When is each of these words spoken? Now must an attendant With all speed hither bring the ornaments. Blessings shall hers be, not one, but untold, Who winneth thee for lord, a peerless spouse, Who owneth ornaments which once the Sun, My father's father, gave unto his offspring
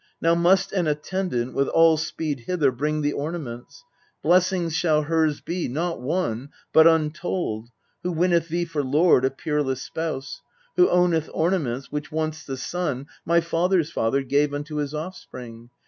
Now 0.19 0.33
must 0.33 0.71
an 0.71 0.87
attendant 0.87 1.53
With 1.53 1.67
all 1.67 1.95
speed 1.95 2.39
hither 2.47 2.71
bring 2.71 3.01
the 3.03 3.13
ornaments. 3.13 3.83
Blessings 4.23 4.73
shall 4.73 5.03
hers 5.03 5.41
be, 5.41 5.67
not 5.67 6.01
one, 6.01 6.49
but 6.73 6.87
untold, 6.87 7.69
Who 8.01 8.11
winneth 8.11 8.49
thee 8.49 8.65
for 8.65 8.81
lord, 8.83 9.25
a 9.25 9.29
peerless 9.29 9.83
spouse, 9.83 10.41
Who 10.75 10.89
owneth 10.89 11.29
ornaments 11.35 11.91
which 11.91 12.11
once 12.11 12.43
the 12.43 12.57
Sun, 12.57 13.05
My 13.27 13.41
father's 13.41 13.91
father, 13.91 14.23
gave 14.23 14.55
unto 14.55 14.77
his 14.77 14.95
offspring 14.95 15.69